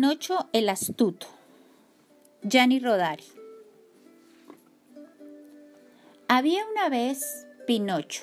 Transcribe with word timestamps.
Pinocho 0.00 0.48
el 0.52 0.68
astuto. 0.68 1.26
Gianni 2.44 2.78
Rodari. 2.78 3.24
Había 6.28 6.64
una 6.70 6.88
vez 6.88 7.48
Pinocho, 7.66 8.22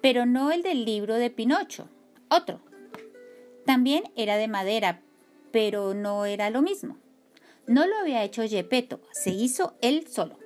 pero 0.00 0.24
no 0.24 0.52
el 0.52 0.62
del 0.62 0.86
libro 0.86 1.16
de 1.16 1.28
Pinocho, 1.28 1.90
otro. 2.30 2.60
También 3.66 4.04
era 4.16 4.38
de 4.38 4.48
madera, 4.48 5.02
pero 5.50 5.92
no 5.92 6.24
era 6.24 6.48
lo 6.48 6.62
mismo. 6.62 6.96
No 7.66 7.86
lo 7.86 7.94
había 7.98 8.24
hecho 8.24 8.48
Gepetto, 8.48 9.02
se 9.12 9.32
hizo 9.32 9.74
él 9.82 10.08
solo. 10.08 10.38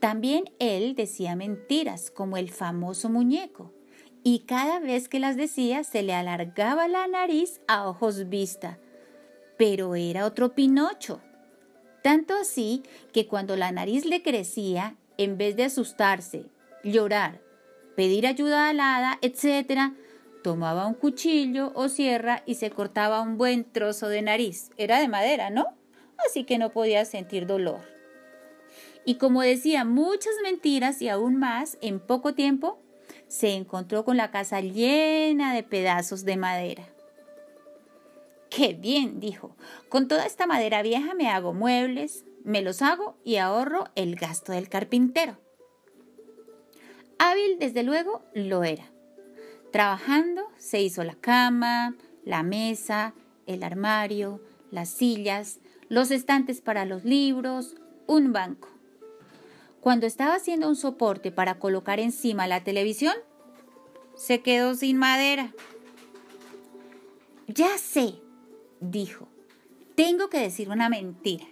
También 0.00 0.50
él 0.58 0.96
decía 0.96 1.36
mentiras, 1.36 2.10
como 2.10 2.36
el 2.36 2.50
famoso 2.50 3.08
muñeco, 3.08 3.70
y 4.22 4.40
cada 4.40 4.80
vez 4.80 5.08
que 5.08 5.20
las 5.20 5.36
decía 5.36 5.84
se 5.84 6.02
le 6.02 6.14
alargaba 6.14 6.88
la 6.88 7.06
nariz 7.06 7.60
a 7.68 7.88
ojos 7.88 8.28
vista. 8.28 8.78
Pero 9.56 9.94
era 9.94 10.26
otro 10.26 10.54
Pinocho. 10.54 11.20
Tanto 12.02 12.34
así 12.34 12.82
que 13.12 13.26
cuando 13.26 13.56
la 13.56 13.72
nariz 13.72 14.04
le 14.06 14.22
crecía, 14.22 14.96
en 15.18 15.36
vez 15.36 15.56
de 15.56 15.64
asustarse, 15.64 16.46
llorar, 16.82 17.40
pedir 17.94 18.26
ayuda 18.26 18.70
al 18.70 18.80
hada, 18.80 19.18
etc., 19.20 19.92
tomaba 20.42 20.86
un 20.86 20.94
cuchillo 20.94 21.72
o 21.74 21.88
sierra 21.88 22.42
y 22.46 22.54
se 22.54 22.70
cortaba 22.70 23.20
un 23.20 23.36
buen 23.36 23.64
trozo 23.64 24.08
de 24.08 24.22
nariz. 24.22 24.70
Era 24.78 24.98
de 24.98 25.08
madera, 25.08 25.50
¿no? 25.50 25.66
Así 26.26 26.44
que 26.44 26.56
no 26.56 26.70
podía 26.70 27.04
sentir 27.04 27.46
dolor. 27.46 27.80
Y 29.04 29.16
como 29.16 29.42
decía 29.42 29.84
muchas 29.84 30.32
mentiras 30.42 31.02
y 31.02 31.08
aún 31.08 31.36
más, 31.36 31.78
en 31.82 32.00
poco 32.00 32.34
tiempo 32.34 32.80
se 33.30 33.54
encontró 33.54 34.04
con 34.04 34.16
la 34.16 34.32
casa 34.32 34.60
llena 34.60 35.54
de 35.54 35.62
pedazos 35.62 36.24
de 36.24 36.36
madera. 36.36 36.82
¡Qué 38.50 38.74
bien! 38.74 39.20
dijo. 39.20 39.54
Con 39.88 40.08
toda 40.08 40.26
esta 40.26 40.48
madera 40.48 40.82
vieja 40.82 41.14
me 41.14 41.28
hago 41.28 41.54
muebles, 41.54 42.24
me 42.42 42.60
los 42.60 42.82
hago 42.82 43.16
y 43.22 43.36
ahorro 43.36 43.84
el 43.94 44.16
gasto 44.16 44.50
del 44.50 44.68
carpintero. 44.68 45.38
Hábil, 47.20 47.60
desde 47.60 47.84
luego, 47.84 48.24
lo 48.34 48.64
era. 48.64 48.90
Trabajando 49.70 50.42
se 50.58 50.82
hizo 50.82 51.04
la 51.04 51.14
cama, 51.14 51.94
la 52.24 52.42
mesa, 52.42 53.14
el 53.46 53.62
armario, 53.62 54.40
las 54.72 54.88
sillas, 54.88 55.60
los 55.88 56.10
estantes 56.10 56.60
para 56.60 56.84
los 56.84 57.04
libros, 57.04 57.76
un 58.08 58.32
banco. 58.32 58.68
Cuando 59.80 60.06
estaba 60.06 60.34
haciendo 60.34 60.68
un 60.68 60.76
soporte 60.76 61.32
para 61.32 61.58
colocar 61.58 62.00
encima 62.00 62.46
la 62.46 62.64
televisión, 62.64 63.14
se 64.20 64.42
quedó 64.42 64.74
sin 64.74 64.98
madera. 64.98 65.54
Ya 67.46 67.78
sé, 67.78 68.16
dijo, 68.78 69.28
tengo 69.94 70.28
que 70.28 70.38
decir 70.38 70.68
una 70.68 70.90
mentira. 70.90 71.46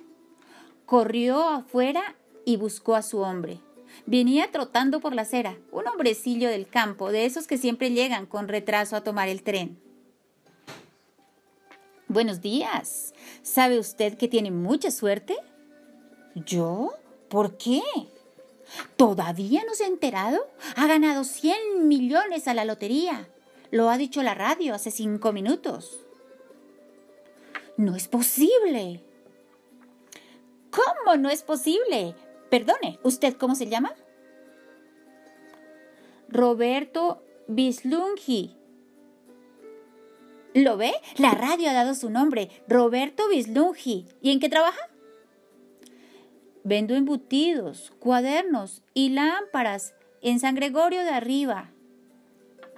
Corrió 0.84 1.48
afuera 1.48 2.16
y 2.44 2.56
buscó 2.58 2.94
a 2.94 3.02
su 3.02 3.20
hombre. 3.20 3.58
Venía 4.04 4.50
trotando 4.52 5.00
por 5.00 5.14
la 5.14 5.22
acera, 5.22 5.56
un 5.72 5.88
hombrecillo 5.88 6.50
del 6.50 6.68
campo, 6.68 7.10
de 7.10 7.24
esos 7.24 7.46
que 7.46 7.56
siempre 7.56 7.90
llegan 7.90 8.26
con 8.26 8.48
retraso 8.48 8.96
a 8.96 9.02
tomar 9.02 9.28
el 9.28 9.42
tren. 9.42 9.80
Buenos 12.06 12.42
días. 12.42 13.14
¿Sabe 13.40 13.78
usted 13.78 14.18
que 14.18 14.28
tiene 14.28 14.50
mucha 14.50 14.90
suerte? 14.90 15.36
¿Yo? 16.34 16.92
¿Por 17.30 17.56
qué? 17.56 17.80
¿Todavía 18.96 19.62
no 19.66 19.74
se 19.74 19.84
ha 19.84 19.88
enterado? 19.88 20.46
Ha 20.76 20.86
ganado 20.86 21.24
100 21.24 21.88
millones 21.88 22.48
a 22.48 22.54
la 22.54 22.64
lotería. 22.64 23.28
Lo 23.70 23.90
ha 23.90 23.98
dicho 23.98 24.22
la 24.22 24.34
radio 24.34 24.74
hace 24.74 24.90
cinco 24.90 25.32
minutos. 25.32 26.04
No 27.76 27.94
es 27.94 28.08
posible. 28.08 29.04
¿Cómo 30.70 31.16
no 31.16 31.30
es 31.30 31.42
posible? 31.42 32.14
Perdone, 32.50 32.98
¿usted 33.02 33.36
cómo 33.36 33.54
se 33.54 33.68
llama? 33.68 33.94
Roberto 36.28 37.22
Bislungi. 37.46 38.56
¿Lo 40.54 40.76
ve? 40.76 40.92
La 41.16 41.32
radio 41.32 41.70
ha 41.70 41.72
dado 41.72 41.94
su 41.94 42.10
nombre, 42.10 42.50
Roberto 42.68 43.28
Bislungi. 43.28 44.06
¿Y 44.22 44.32
en 44.32 44.40
qué 44.40 44.48
trabaja? 44.48 44.80
Vendo 46.68 46.94
embutidos, 46.94 47.94
cuadernos 47.98 48.82
y 48.92 49.08
lámparas 49.08 49.94
en 50.20 50.38
San 50.38 50.54
Gregorio 50.54 51.02
de 51.02 51.08
Arriba. 51.08 51.70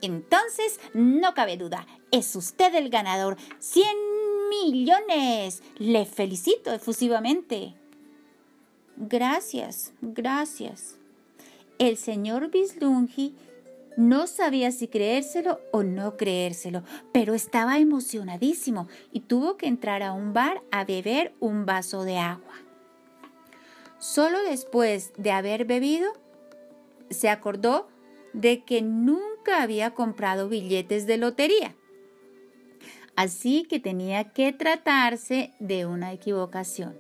Entonces, 0.00 0.78
no 0.94 1.34
cabe 1.34 1.56
duda, 1.56 1.88
es 2.12 2.36
usted 2.36 2.72
el 2.76 2.88
ganador. 2.88 3.36
¡Cien 3.58 3.96
millones! 4.48 5.64
Le 5.78 6.06
felicito 6.06 6.72
efusivamente. 6.72 7.74
Gracias, 8.96 9.92
gracias. 10.00 10.96
El 11.80 11.96
señor 11.96 12.52
Bislungi 12.52 13.34
no 13.96 14.28
sabía 14.28 14.70
si 14.70 14.86
creérselo 14.86 15.58
o 15.72 15.82
no 15.82 16.16
creérselo, 16.16 16.84
pero 17.10 17.34
estaba 17.34 17.80
emocionadísimo 17.80 18.86
y 19.10 19.18
tuvo 19.18 19.56
que 19.56 19.66
entrar 19.66 20.04
a 20.04 20.12
un 20.12 20.32
bar 20.32 20.62
a 20.70 20.84
beber 20.84 21.34
un 21.40 21.66
vaso 21.66 22.04
de 22.04 22.18
agua. 22.18 22.69
Solo 24.00 24.42
después 24.42 25.12
de 25.18 25.30
haber 25.30 25.66
bebido, 25.66 26.10
se 27.10 27.28
acordó 27.28 27.86
de 28.32 28.64
que 28.64 28.80
nunca 28.80 29.62
había 29.62 29.90
comprado 29.90 30.48
billetes 30.48 31.06
de 31.06 31.18
lotería. 31.18 31.76
Así 33.14 33.66
que 33.68 33.78
tenía 33.78 34.32
que 34.32 34.54
tratarse 34.54 35.52
de 35.58 35.84
una 35.84 36.14
equivocación. 36.14 36.98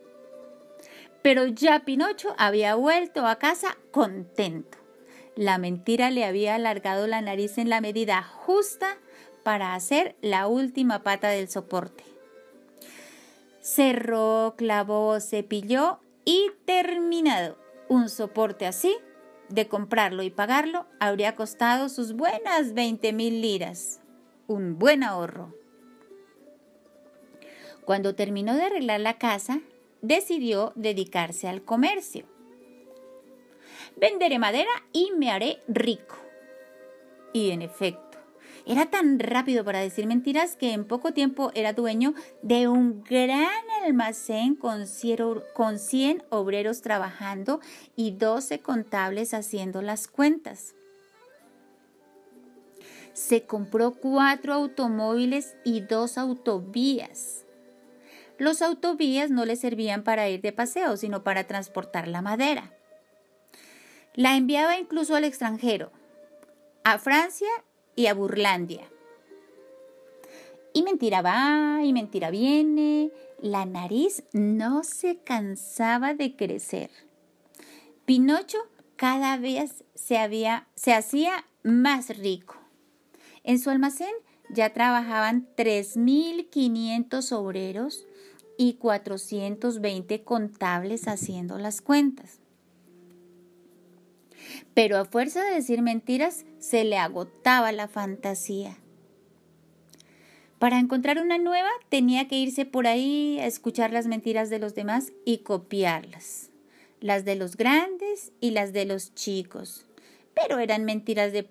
Pero 1.22 1.46
ya 1.46 1.86
Pinocho 1.86 2.34
había 2.36 2.74
vuelto 2.74 3.26
a 3.26 3.36
casa 3.36 3.78
contento. 3.92 4.76
La 5.36 5.56
mentira 5.56 6.10
le 6.10 6.26
había 6.26 6.56
alargado 6.56 7.06
la 7.06 7.22
nariz 7.22 7.56
en 7.56 7.70
la 7.70 7.80
medida 7.80 8.22
justa 8.22 8.98
para 9.42 9.74
hacer 9.74 10.16
la 10.20 10.46
última 10.48 11.02
pata 11.02 11.28
del 11.30 11.48
soporte. 11.48 12.04
Cerró, 13.62 14.54
clavó, 14.58 15.18
cepilló 15.20 16.00
y 16.30 16.52
terminado. 16.64 17.58
Un 17.88 18.08
soporte 18.08 18.64
así, 18.64 18.96
de 19.48 19.66
comprarlo 19.66 20.22
y 20.22 20.30
pagarlo, 20.30 20.86
habría 21.00 21.34
costado 21.34 21.88
sus 21.88 22.12
buenas 22.12 22.72
20 22.72 23.12
mil 23.12 23.42
liras. 23.42 24.00
Un 24.46 24.78
buen 24.78 25.02
ahorro. 25.02 25.52
Cuando 27.84 28.14
terminó 28.14 28.54
de 28.54 28.62
arreglar 28.62 29.00
la 29.00 29.18
casa, 29.18 29.60
decidió 30.02 30.72
dedicarse 30.76 31.48
al 31.48 31.64
comercio. 31.64 32.26
Venderé 33.96 34.38
madera 34.38 34.70
y 34.92 35.10
me 35.16 35.32
haré 35.32 35.58
rico. 35.66 36.14
Y 37.32 37.50
en 37.50 37.62
efecto, 37.62 38.09
era 38.70 38.86
tan 38.86 39.18
rápido 39.18 39.64
para 39.64 39.80
decir 39.80 40.06
mentiras 40.06 40.54
que 40.54 40.72
en 40.72 40.84
poco 40.84 41.12
tiempo 41.12 41.50
era 41.56 41.72
dueño 41.72 42.14
de 42.42 42.68
un 42.68 43.02
gran 43.02 43.50
almacén 43.84 44.54
con 44.54 44.86
100 44.86 46.22
obreros 46.28 46.80
trabajando 46.80 47.58
y 47.96 48.12
12 48.12 48.60
contables 48.60 49.34
haciendo 49.34 49.82
las 49.82 50.06
cuentas. 50.06 50.76
Se 53.12 53.42
compró 53.42 53.90
cuatro 53.90 54.54
automóviles 54.54 55.56
y 55.64 55.80
dos 55.80 56.16
autovías. 56.16 57.44
Los 58.38 58.62
autovías 58.62 59.32
no 59.32 59.46
le 59.46 59.56
servían 59.56 60.04
para 60.04 60.28
ir 60.28 60.42
de 60.42 60.52
paseo, 60.52 60.96
sino 60.96 61.24
para 61.24 61.48
transportar 61.48 62.06
la 62.06 62.22
madera. 62.22 62.72
La 64.14 64.36
enviaba 64.36 64.78
incluso 64.78 65.16
al 65.16 65.24
extranjero, 65.24 65.90
a 66.84 66.98
Francia 66.98 67.48
y 68.00 68.06
a 68.06 68.14
Burlandia. 68.14 68.88
Y 70.72 70.82
mentira 70.82 71.20
va 71.20 71.80
y 71.84 71.92
mentira 71.92 72.30
viene, 72.30 73.10
la 73.42 73.66
nariz 73.66 74.24
no 74.32 74.84
se 74.84 75.18
cansaba 75.18 76.14
de 76.14 76.34
crecer. 76.34 76.90
Pinocho 78.06 78.56
cada 78.96 79.36
vez 79.36 79.84
se, 79.94 80.16
había, 80.16 80.66
se 80.74 80.94
hacía 80.94 81.44
más 81.62 82.16
rico. 82.16 82.56
En 83.44 83.58
su 83.58 83.68
almacén 83.68 84.14
ya 84.48 84.72
trabajaban 84.72 85.46
3.500 85.56 87.32
obreros 87.32 88.06
y 88.56 88.74
420 88.74 90.22
contables 90.24 91.06
haciendo 91.06 91.58
las 91.58 91.82
cuentas. 91.82 92.39
Pero 94.74 94.98
a 94.98 95.04
fuerza 95.04 95.44
de 95.44 95.54
decir 95.54 95.82
mentiras 95.82 96.44
se 96.58 96.84
le 96.84 96.96
agotaba 96.96 97.72
la 97.72 97.88
fantasía. 97.88 98.78
Para 100.58 100.78
encontrar 100.78 101.18
una 101.18 101.38
nueva 101.38 101.70
tenía 101.88 102.28
que 102.28 102.36
irse 102.36 102.66
por 102.66 102.86
ahí 102.86 103.38
a 103.40 103.46
escuchar 103.46 103.92
las 103.92 104.06
mentiras 104.06 104.50
de 104.50 104.58
los 104.58 104.74
demás 104.74 105.12
y 105.24 105.38
copiarlas, 105.38 106.50
las 107.00 107.24
de 107.24 107.34
los 107.34 107.56
grandes 107.56 108.32
y 108.40 108.50
las 108.50 108.74
de 108.74 108.84
los 108.84 109.14
chicos. 109.14 109.86
pero 110.34 110.58
eran 110.58 110.84
mentiras 110.84 111.32
de, 111.32 111.46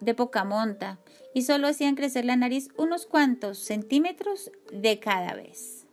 de 0.00 0.14
poca 0.14 0.44
monta 0.44 0.98
y 1.34 1.42
solo 1.42 1.68
hacían 1.68 1.94
crecer 1.94 2.24
la 2.24 2.36
nariz 2.36 2.68
unos 2.76 3.06
cuantos 3.06 3.58
centímetros 3.58 4.50
de 4.72 4.98
cada 4.98 5.34
vez. 5.34 5.86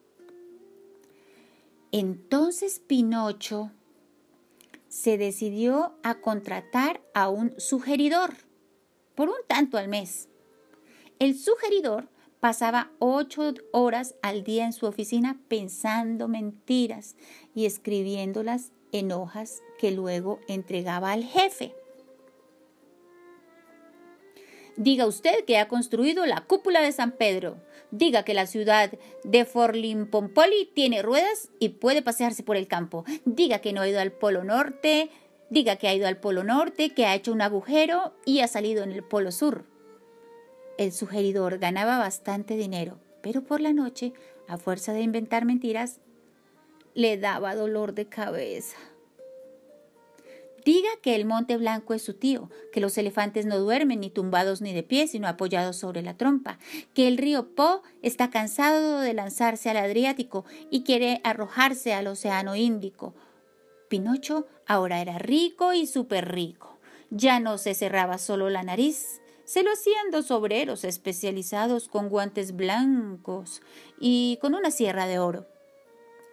Entonces 1.91 2.79
Pinocho 2.79 3.71
se 4.91 5.17
decidió 5.17 5.95
a 6.03 6.15
contratar 6.15 7.01
a 7.13 7.29
un 7.29 7.53
sugeridor 7.57 8.33
por 9.15 9.29
un 9.29 9.37
tanto 9.47 9.77
al 9.77 9.87
mes. 9.87 10.27
El 11.17 11.39
sugeridor 11.39 12.09
pasaba 12.41 12.91
ocho 12.99 13.53
horas 13.71 14.15
al 14.21 14.43
día 14.43 14.65
en 14.65 14.73
su 14.73 14.85
oficina 14.87 15.39
pensando 15.47 16.27
mentiras 16.27 17.15
y 17.55 17.67
escribiéndolas 17.67 18.73
en 18.91 19.13
hojas 19.13 19.61
que 19.79 19.91
luego 19.91 20.41
entregaba 20.49 21.13
al 21.13 21.23
jefe. 21.23 21.73
Diga 24.81 25.05
usted 25.05 25.45
que 25.45 25.59
ha 25.59 25.67
construido 25.67 26.25
la 26.25 26.41
cúpula 26.41 26.81
de 26.81 26.91
San 26.91 27.11
Pedro. 27.11 27.57
Diga 27.91 28.23
que 28.23 28.33
la 28.33 28.47
ciudad 28.47 28.91
de 29.23 29.45
Forlimpompoli 29.45 30.71
tiene 30.73 31.03
ruedas 31.03 31.49
y 31.59 31.69
puede 31.69 32.01
pasearse 32.01 32.41
por 32.41 32.57
el 32.57 32.67
campo. 32.67 33.05
Diga 33.23 33.59
que 33.59 33.73
no 33.73 33.81
ha 33.81 33.87
ido 33.87 33.99
al 33.99 34.11
Polo 34.11 34.43
Norte. 34.43 35.11
Diga 35.51 35.75
que 35.75 35.87
ha 35.87 35.93
ido 35.93 36.07
al 36.07 36.17
Polo 36.17 36.43
Norte, 36.43 36.95
que 36.95 37.05
ha 37.05 37.13
hecho 37.13 37.31
un 37.31 37.43
agujero 37.43 38.15
y 38.25 38.39
ha 38.39 38.47
salido 38.47 38.83
en 38.83 38.91
el 38.91 39.03
Polo 39.03 39.31
Sur. 39.31 39.65
El 40.79 40.91
sugeridor 40.93 41.59
ganaba 41.59 41.99
bastante 41.99 42.55
dinero, 42.55 42.97
pero 43.21 43.43
por 43.43 43.61
la 43.61 43.73
noche, 43.73 44.13
a 44.47 44.57
fuerza 44.57 44.93
de 44.93 45.01
inventar 45.01 45.45
mentiras, 45.45 45.99
le 46.95 47.19
daba 47.19 47.53
dolor 47.53 47.93
de 47.93 48.07
cabeza. 48.07 48.77
Diga 50.63 50.89
que 51.01 51.15
el 51.15 51.25
monte 51.25 51.57
blanco 51.57 51.93
es 51.93 52.03
su 52.03 52.13
tío, 52.13 52.49
que 52.71 52.81
los 52.81 52.97
elefantes 52.97 53.45
no 53.45 53.57
duermen 53.57 54.01
ni 54.01 54.09
tumbados 54.09 54.61
ni 54.61 54.73
de 54.73 54.83
pie, 54.83 55.07
sino 55.07 55.27
apoyados 55.27 55.77
sobre 55.77 56.01
la 56.03 56.17
trompa, 56.17 56.59
que 56.93 57.07
el 57.07 57.17
río 57.17 57.55
Po 57.55 57.81
está 58.01 58.29
cansado 58.29 58.99
de 58.99 59.13
lanzarse 59.13 59.69
al 59.69 59.77
Adriático 59.77 60.45
y 60.69 60.83
quiere 60.83 61.21
arrojarse 61.23 61.93
al 61.93 62.07
Océano 62.07 62.55
Índico. 62.55 63.15
Pinocho 63.89 64.47
ahora 64.67 65.01
era 65.01 65.17
rico 65.17 65.73
y 65.73 65.87
súper 65.87 66.31
rico. 66.31 66.79
Ya 67.09 67.39
no 67.39 67.57
se 67.57 67.73
cerraba 67.73 68.17
solo 68.17 68.49
la 68.49 68.63
nariz, 68.63 69.21
se 69.43 69.63
lo 69.63 69.71
hacían 69.71 70.11
dos 70.11 70.31
obreros 70.31 70.85
especializados 70.85 71.89
con 71.89 72.07
guantes 72.07 72.55
blancos 72.55 73.61
y 73.99 74.37
con 74.41 74.55
una 74.55 74.71
sierra 74.71 75.07
de 75.07 75.19
oro. 75.19 75.45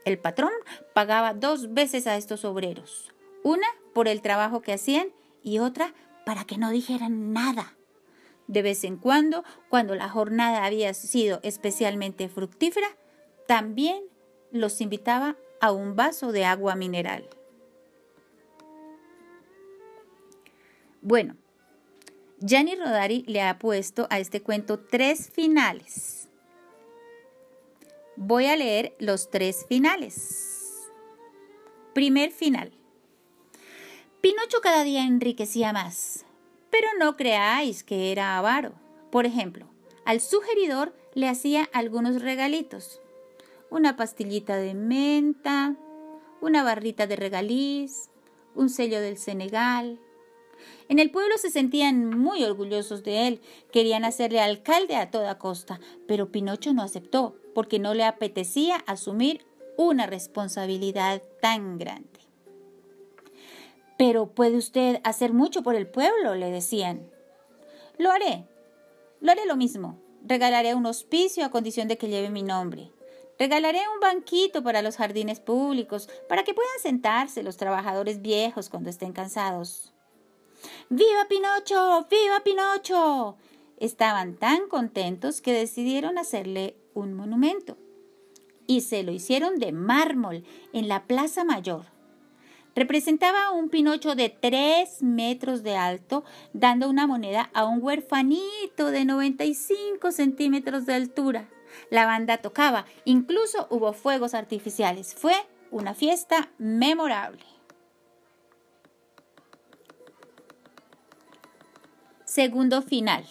El 0.04 0.18
patrón 0.18 0.52
pagaba 0.94 1.34
dos 1.34 1.74
veces 1.74 2.06
a 2.06 2.16
estos 2.16 2.44
obreros, 2.44 3.12
una 3.42 3.66
por 3.94 4.08
el 4.08 4.22
trabajo 4.22 4.60
que 4.60 4.72
hacían 4.72 5.08
y 5.42 5.58
otra 5.58 5.94
para 6.24 6.44
que 6.44 6.58
no 6.58 6.70
dijeran 6.70 7.32
nada. 7.32 7.74
De 8.46 8.62
vez 8.62 8.84
en 8.84 8.96
cuando, 8.96 9.44
cuando 9.68 9.94
la 9.94 10.08
jornada 10.08 10.64
había 10.64 10.94
sido 10.94 11.40
especialmente 11.42 12.28
fructífera, 12.28 12.88
también 13.46 14.02
los 14.50 14.80
invitaba 14.80 15.36
a 15.60 15.72
un 15.72 15.96
vaso 15.96 16.32
de 16.32 16.44
agua 16.44 16.74
mineral. 16.74 17.28
Bueno, 21.00 21.36
Gianni 22.40 22.76
Rodari 22.76 23.24
le 23.26 23.42
ha 23.42 23.58
puesto 23.58 24.06
a 24.10 24.18
este 24.18 24.42
cuento 24.42 24.78
tres 24.78 25.30
finales. 25.30 26.28
Voy 28.16 28.46
a 28.46 28.56
leer 28.56 28.94
los 28.98 29.30
tres 29.30 29.64
finales. 29.68 30.88
Primer 31.94 32.30
final. 32.30 32.77
Pinocho 34.28 34.60
cada 34.60 34.84
día 34.84 35.04
enriquecía 35.04 35.72
más, 35.72 36.26
pero 36.68 36.86
no 36.98 37.16
creáis 37.16 37.82
que 37.82 38.12
era 38.12 38.36
avaro. 38.36 38.74
Por 39.10 39.24
ejemplo, 39.24 39.64
al 40.04 40.20
sugeridor 40.20 40.94
le 41.14 41.30
hacía 41.30 41.66
algunos 41.72 42.20
regalitos. 42.20 43.00
Una 43.70 43.96
pastillita 43.96 44.56
de 44.56 44.74
menta, 44.74 45.76
una 46.42 46.62
barrita 46.62 47.06
de 47.06 47.16
regaliz, 47.16 48.10
un 48.54 48.68
sello 48.68 49.00
del 49.00 49.16
Senegal. 49.16 49.98
En 50.90 50.98
el 50.98 51.10
pueblo 51.10 51.38
se 51.38 51.48
sentían 51.48 52.10
muy 52.10 52.44
orgullosos 52.44 53.02
de 53.04 53.28
él, 53.28 53.40
querían 53.72 54.04
hacerle 54.04 54.40
alcalde 54.40 54.96
a 54.96 55.10
toda 55.10 55.38
costa, 55.38 55.80
pero 56.06 56.30
Pinocho 56.30 56.74
no 56.74 56.82
aceptó, 56.82 57.34
porque 57.54 57.78
no 57.78 57.94
le 57.94 58.04
apetecía 58.04 58.76
asumir 58.86 59.46
una 59.78 60.06
responsabilidad 60.06 61.22
tan 61.40 61.78
grande. 61.78 62.27
Pero 63.98 64.28
puede 64.28 64.56
usted 64.56 65.00
hacer 65.02 65.32
mucho 65.32 65.62
por 65.62 65.74
el 65.74 65.88
pueblo, 65.88 66.36
le 66.36 66.50
decían. 66.50 67.10
Lo 67.98 68.12
haré. 68.12 68.46
Lo 69.20 69.32
haré 69.32 69.44
lo 69.44 69.56
mismo. 69.56 69.98
Regalaré 70.24 70.76
un 70.76 70.86
hospicio 70.86 71.44
a 71.44 71.50
condición 71.50 71.88
de 71.88 71.98
que 71.98 72.08
lleve 72.08 72.30
mi 72.30 72.44
nombre. 72.44 72.92
Regalaré 73.40 73.80
un 73.92 74.00
banquito 74.00 74.62
para 74.62 74.82
los 74.82 74.96
jardines 74.96 75.40
públicos, 75.40 76.08
para 76.28 76.44
que 76.44 76.54
puedan 76.54 76.78
sentarse 76.80 77.42
los 77.42 77.56
trabajadores 77.56 78.22
viejos 78.22 78.68
cuando 78.68 78.88
estén 78.88 79.12
cansados. 79.12 79.92
¡Viva 80.88 81.26
Pinocho! 81.28 82.06
¡Viva 82.08 82.40
Pinocho! 82.44 83.36
Estaban 83.78 84.36
tan 84.36 84.68
contentos 84.68 85.40
que 85.40 85.52
decidieron 85.52 86.18
hacerle 86.18 86.76
un 86.94 87.14
monumento. 87.14 87.76
Y 88.68 88.82
se 88.82 89.02
lo 89.02 89.10
hicieron 89.10 89.58
de 89.58 89.72
mármol 89.72 90.44
en 90.72 90.86
la 90.86 91.06
Plaza 91.06 91.42
Mayor. 91.42 91.97
Representaba 92.74 93.50
un 93.50 93.70
Pinocho 93.70 94.14
de 94.14 94.28
tres 94.28 95.02
metros 95.02 95.62
de 95.62 95.76
alto, 95.76 96.24
dando 96.52 96.88
una 96.88 97.06
moneda 97.06 97.50
a 97.52 97.64
un 97.64 97.82
huerfanito 97.82 98.90
de 98.90 99.04
95 99.04 100.12
centímetros 100.12 100.86
de 100.86 100.94
altura. 100.94 101.48
La 101.90 102.06
banda 102.06 102.38
tocaba, 102.38 102.86
incluso 103.04 103.66
hubo 103.70 103.92
fuegos 103.92 104.34
artificiales. 104.34 105.14
Fue 105.14 105.34
una 105.70 105.94
fiesta 105.94 106.50
memorable. 106.58 107.44
Segundo 112.24 112.82
final. 112.82 113.26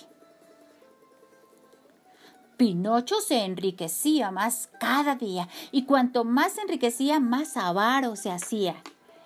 Pinocho 2.57 3.21
se 3.21 3.45
enriquecía 3.45 4.31
más 4.31 4.69
cada 4.79 5.15
día 5.15 5.47
y 5.71 5.83
cuanto 5.85 6.23
más 6.23 6.53
se 6.53 6.61
enriquecía, 6.61 7.19
más 7.19 7.55
avaro 7.55 8.15
se 8.15 8.31
hacía. 8.31 8.75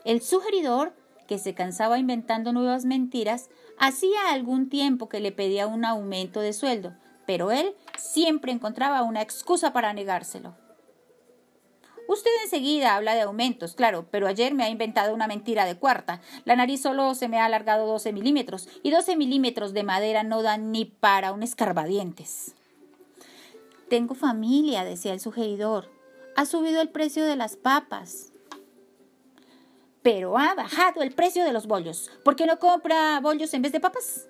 El 0.03 0.21
sugeridor, 0.21 0.93
que 1.27 1.37
se 1.37 1.53
cansaba 1.53 1.99
inventando 1.99 2.53
nuevas 2.53 2.85
mentiras, 2.85 3.49
hacía 3.77 4.31
algún 4.31 4.69
tiempo 4.69 5.09
que 5.09 5.19
le 5.19 5.31
pedía 5.31 5.67
un 5.67 5.85
aumento 5.85 6.41
de 6.41 6.53
sueldo, 6.53 6.93
pero 7.25 7.51
él 7.51 7.75
siempre 7.97 8.51
encontraba 8.51 9.03
una 9.03 9.21
excusa 9.21 9.73
para 9.73 9.93
negárselo. 9.93 10.55
Usted 12.07 12.31
enseguida 12.43 12.95
habla 12.95 13.13
de 13.15 13.21
aumentos, 13.21 13.73
claro, 13.73 14.05
pero 14.11 14.27
ayer 14.27 14.53
me 14.53 14.65
ha 14.65 14.69
inventado 14.69 15.13
una 15.13 15.27
mentira 15.27 15.65
de 15.65 15.77
cuarta. 15.77 16.19
La 16.43 16.57
nariz 16.57 16.81
solo 16.81 17.15
se 17.15 17.29
me 17.29 17.39
ha 17.39 17.45
alargado 17.45 17.87
12 17.87 18.11
milímetros 18.11 18.67
y 18.83 18.91
12 18.91 19.15
milímetros 19.15 19.71
de 19.71 19.83
madera 19.83 20.23
no 20.23 20.41
dan 20.41 20.73
ni 20.73 20.83
para 20.83 21.31
un 21.31 21.41
escarbadientes. 21.41 22.55
Tengo 23.87 24.15
familia, 24.15 24.83
decía 24.83 25.13
el 25.13 25.21
sugeridor. 25.21 25.89
Ha 26.35 26.45
subido 26.45 26.81
el 26.81 26.89
precio 26.89 27.23
de 27.23 27.37
las 27.37 27.55
papas 27.55 28.31
pero 30.01 30.37
ha 30.37 30.55
bajado 30.55 31.01
el 31.01 31.11
precio 31.11 31.43
de 31.43 31.53
los 31.53 31.67
bollos. 31.67 32.11
¿Por 32.23 32.35
qué 32.35 32.45
no 32.45 32.59
compra 32.59 33.19
bollos 33.19 33.53
en 33.53 33.61
vez 33.61 33.71
de 33.71 33.79
papas? 33.79 34.27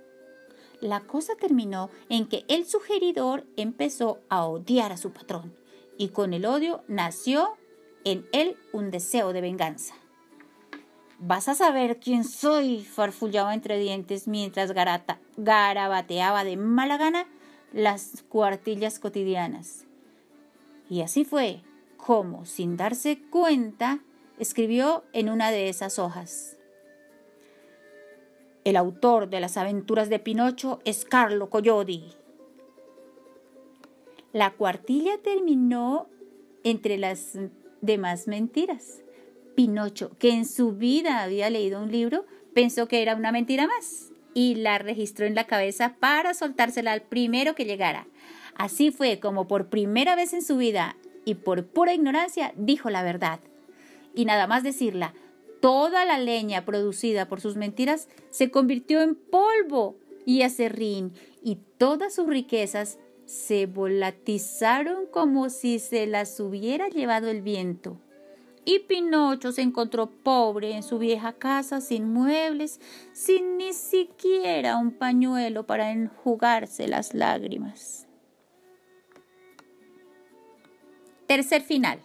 La 0.82 1.02
cosa 1.02 1.36
terminó 1.36 1.90
en 2.10 2.28
que 2.28 2.44
el 2.48 2.66
sugeridor 2.66 3.46
empezó 3.56 4.20
a 4.30 4.46
odiar 4.46 4.92
a 4.92 4.98
su 4.98 5.12
patrón 5.12 5.56
y 5.98 6.10
con 6.10 6.34
el 6.34 6.46
odio 6.46 6.84
nació 6.88 7.56
en 8.04 8.28
él 8.32 8.58
un 8.74 8.90
deseo 8.90 9.32
de 9.34 9.42
venganza. 9.42 9.94
Vas 11.20 11.48
a 11.48 11.54
saber 11.54 12.00
quién 12.00 12.24
soy, 12.24 12.84
farfullaba 12.84 13.54
entre 13.54 13.78
dientes 13.78 14.28
mientras 14.28 14.72
garata, 14.72 15.20
garabateaba 15.38 16.44
de 16.44 16.58
mala 16.58 16.98
gana 16.98 17.28
las 17.72 18.24
cuartillas 18.28 18.98
cotidianas. 18.98 19.86
Y 20.90 21.02
así 21.02 21.24
fue 21.24 21.62
como, 21.96 22.46
sin 22.46 22.76
darse 22.76 23.22
cuenta, 23.30 24.00
escribió 24.42 25.04
en 25.14 25.30
una 25.30 25.52
de 25.52 25.70
esas 25.70 26.00
hojas. 26.00 26.58
El 28.64 28.76
autor 28.76 29.30
de 29.30 29.40
las 29.40 29.56
aventuras 29.56 30.10
de 30.10 30.18
Pinocho 30.18 30.80
es 30.84 31.06
Carlo 31.06 31.52
Collodi. 31.52 32.16
La 34.34 34.50
cuartilla 34.50 35.20
terminó 35.24 36.10
entre 36.64 36.98
las 36.98 37.38
demás 37.82 38.28
mentiras. 38.28 39.04
Pinocho, 39.56 40.18
que 40.18 40.32
en 40.32 40.48
su 40.48 40.72
vida 40.72 41.22
había 41.22 41.52
leído 41.52 41.80
un 41.80 41.92
libro, 41.92 42.26
pensó 42.56 42.88
que 42.88 43.04
era 43.04 43.16
una 43.16 43.32
mentira 43.32 43.68
más 43.68 44.10
y 44.34 44.56
la 44.56 44.80
registró 44.80 45.28
en 45.28 45.36
la 45.36 45.46
cabeza 45.46 45.98
para 46.00 46.34
soltársela 46.34 46.94
al 46.94 47.04
primero 47.04 47.54
que 47.54 47.66
llegara. 47.66 48.08
Así 48.56 48.90
fue 48.90 49.20
como 49.20 49.48
por 49.48 49.70
primera 49.70 50.16
vez 50.16 50.34
en 50.34 50.42
su 50.42 50.58
vida 50.58 50.98
y 51.26 51.36
por 51.36 51.68
pura 51.68 51.94
ignorancia 51.94 52.54
dijo 52.56 52.90
la 52.90 53.04
verdad 53.04 53.40
y 54.14 54.26
nada 54.26 54.48
más 54.48 54.64
decirla, 54.64 55.14
Toda 55.62 56.06
la 56.06 56.18
leña 56.18 56.66
producida 56.66 57.28
por 57.28 57.40
sus 57.40 57.56
mentiras 57.56 58.10
se 58.32 58.50
convirtió 58.50 59.02
en 59.04 59.14
polvo 59.14 59.96
y 60.26 60.42
acerrín, 60.42 61.14
y 61.44 61.60
todas 61.78 62.16
sus 62.16 62.26
riquezas 62.26 62.98
se 63.26 63.68
volatizaron 63.68 65.06
como 65.06 65.50
si 65.52 65.78
se 65.78 66.08
las 66.08 66.40
hubiera 66.40 66.90
llevado 66.90 67.30
el 67.30 67.44
viento. 67.44 68.02
Y 68.66 68.80
Pinocho 68.80 69.52
se 69.52 69.62
encontró 69.62 70.10
pobre 70.10 70.76
en 70.76 70.82
su 70.82 70.98
vieja 70.98 71.34
casa, 71.34 71.80
sin 71.80 72.12
muebles, 72.12 72.80
sin 73.14 73.58
ni 73.58 73.74
siquiera 73.74 74.78
un 74.78 74.92
pañuelo 74.92 75.68
para 75.68 75.92
enjugarse 75.92 76.88
las 76.88 77.14
lágrimas. 77.14 78.08
Tercer 81.28 81.62
final. 81.62 82.00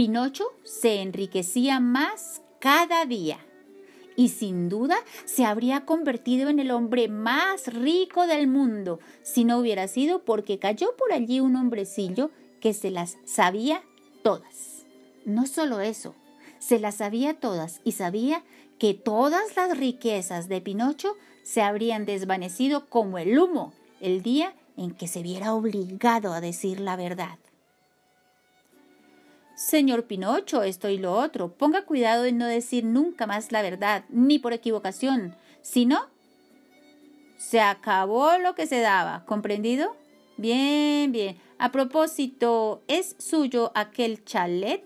Pinocho 0.00 0.46
se 0.64 1.02
enriquecía 1.02 1.78
más 1.78 2.40
cada 2.58 3.04
día 3.04 3.36
y 4.16 4.30
sin 4.30 4.70
duda 4.70 4.96
se 5.26 5.44
habría 5.44 5.84
convertido 5.84 6.48
en 6.48 6.58
el 6.58 6.70
hombre 6.70 7.08
más 7.08 7.66
rico 7.66 8.26
del 8.26 8.46
mundo 8.46 8.98
si 9.22 9.44
no 9.44 9.58
hubiera 9.58 9.88
sido 9.88 10.24
porque 10.24 10.58
cayó 10.58 10.96
por 10.96 11.12
allí 11.12 11.40
un 11.40 11.54
hombrecillo 11.54 12.30
que 12.62 12.72
se 12.72 12.90
las 12.90 13.18
sabía 13.26 13.82
todas. 14.22 14.86
No 15.26 15.46
solo 15.46 15.80
eso, 15.80 16.14
se 16.58 16.80
las 16.80 16.94
sabía 16.94 17.34
todas 17.34 17.82
y 17.84 17.92
sabía 17.92 18.42
que 18.78 18.94
todas 18.94 19.54
las 19.54 19.76
riquezas 19.76 20.48
de 20.48 20.62
Pinocho 20.62 21.14
se 21.42 21.60
habrían 21.60 22.06
desvanecido 22.06 22.88
como 22.88 23.18
el 23.18 23.38
humo 23.38 23.74
el 24.00 24.22
día 24.22 24.54
en 24.78 24.92
que 24.92 25.08
se 25.08 25.22
viera 25.22 25.52
obligado 25.52 26.32
a 26.32 26.40
decir 26.40 26.80
la 26.80 26.96
verdad. 26.96 27.38
Señor 29.54 30.04
Pinocho, 30.04 30.62
esto 30.62 30.88
y 30.88 30.98
lo 30.98 31.12
otro, 31.12 31.52
ponga 31.52 31.84
cuidado 31.84 32.24
en 32.24 32.38
no 32.38 32.46
decir 32.46 32.84
nunca 32.84 33.26
más 33.26 33.52
la 33.52 33.62
verdad, 33.62 34.04
ni 34.08 34.38
por 34.38 34.52
equivocación, 34.52 35.36
si 35.62 35.86
no, 35.86 36.08
se 37.36 37.60
acabó 37.60 38.38
lo 38.38 38.54
que 38.54 38.66
se 38.66 38.80
daba, 38.80 39.24
¿comprendido? 39.26 39.96
Bien, 40.36 41.12
bien. 41.12 41.38
A 41.58 41.72
propósito, 41.72 42.82
¿es 42.88 43.16
suyo 43.18 43.72
aquel 43.74 44.24
chalet? 44.24 44.84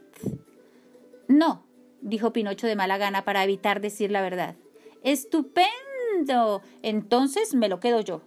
No, 1.28 1.64
dijo 2.00 2.32
Pinocho 2.32 2.66
de 2.66 2.76
mala 2.76 2.98
gana 2.98 3.24
para 3.24 3.44
evitar 3.44 3.80
decir 3.80 4.10
la 4.10 4.22
verdad. 4.22 4.56
Estupendo. 5.02 6.62
Entonces 6.82 7.54
me 7.54 7.68
lo 7.68 7.80
quedo 7.80 8.00
yo. 8.00 8.22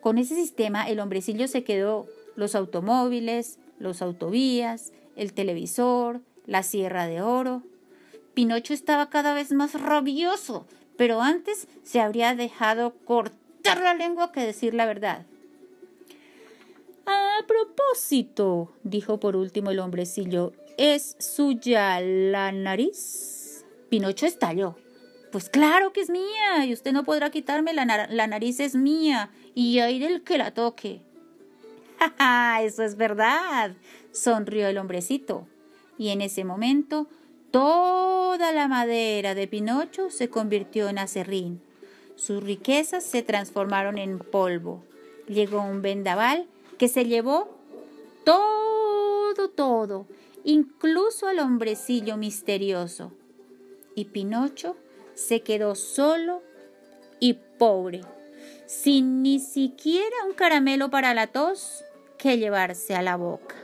Con 0.00 0.18
ese 0.18 0.34
sistema 0.34 0.88
el 0.88 1.00
hombrecillo 1.00 1.48
se 1.48 1.64
quedó 1.64 2.06
los 2.36 2.54
automóviles, 2.54 3.58
los 3.78 4.02
autovías, 4.02 4.92
el 5.16 5.32
televisor, 5.32 6.20
la 6.46 6.62
sierra 6.62 7.06
de 7.06 7.22
oro. 7.22 7.62
Pinocho 8.34 8.74
estaba 8.74 9.10
cada 9.10 9.34
vez 9.34 9.52
más 9.52 9.80
rabioso, 9.80 10.66
pero 10.96 11.20
antes 11.20 11.68
se 11.82 12.00
habría 12.00 12.34
dejado 12.34 12.94
cortar 13.04 13.80
la 13.80 13.94
lengua 13.94 14.32
que 14.32 14.40
decir 14.40 14.74
la 14.74 14.86
verdad. 14.86 15.26
A 17.06 17.38
propósito, 17.46 18.72
dijo 18.82 19.20
por 19.20 19.36
último 19.36 19.70
el 19.70 19.78
hombrecillo, 19.78 20.52
¿es 20.78 21.16
suya 21.18 22.00
la 22.00 22.50
nariz? 22.52 23.64
Pinocho 23.90 24.26
estalló. 24.26 24.76
Pues 25.30 25.50
claro 25.50 25.92
que 25.92 26.00
es 26.00 26.10
mía, 26.10 26.64
y 26.64 26.72
usted 26.72 26.92
no 26.92 27.04
podrá 27.04 27.30
quitarme 27.30 27.74
la, 27.74 28.06
la 28.08 28.26
nariz 28.26 28.60
es 28.60 28.74
mía, 28.74 29.30
y 29.54 29.80
hay 29.80 29.98
del 29.98 30.22
que 30.22 30.38
la 30.38 30.54
toque. 30.54 31.02
¡Ja, 32.18 32.62
Eso 32.62 32.82
es 32.82 32.96
verdad, 32.96 33.74
sonrió 34.14 34.68
el 34.68 34.78
hombrecito. 34.78 35.46
Y 35.98 36.08
en 36.08 36.22
ese 36.22 36.44
momento 36.44 37.08
toda 37.50 38.52
la 38.52 38.68
madera 38.68 39.34
de 39.34 39.46
Pinocho 39.46 40.08
se 40.08 40.30
convirtió 40.30 40.88
en 40.88 40.98
acerrín. 40.98 41.60
Sus 42.16 42.42
riquezas 42.42 43.04
se 43.04 43.22
transformaron 43.22 43.98
en 43.98 44.18
polvo. 44.18 44.82
Llegó 45.28 45.60
un 45.62 45.82
vendaval 45.82 46.46
que 46.78 46.88
se 46.88 47.04
llevó 47.04 47.58
todo, 48.24 49.50
todo, 49.50 50.06
incluso 50.44 51.26
al 51.26 51.40
hombrecillo 51.40 52.16
misterioso. 52.16 53.12
Y 53.94 54.06
Pinocho 54.06 54.76
se 55.14 55.42
quedó 55.42 55.74
solo 55.74 56.42
y 57.20 57.34
pobre, 57.34 58.00
sin 58.66 59.22
ni 59.22 59.38
siquiera 59.38 60.16
un 60.26 60.34
caramelo 60.34 60.90
para 60.90 61.14
la 61.14 61.28
tos 61.28 61.84
que 62.18 62.38
llevarse 62.38 62.94
a 62.94 63.02
la 63.02 63.16
boca. 63.16 63.63